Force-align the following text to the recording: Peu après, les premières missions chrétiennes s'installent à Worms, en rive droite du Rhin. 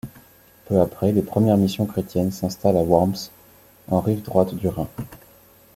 Peu 0.65 0.81
après, 0.81 1.11
les 1.11 1.21
premières 1.21 1.57
missions 1.57 1.85
chrétiennes 1.85 2.31
s'installent 2.31 2.75
à 2.77 2.81
Worms, 2.81 3.29
en 3.91 3.99
rive 4.01 4.23
droite 4.23 4.55
du 4.55 4.67
Rhin. 4.67 4.87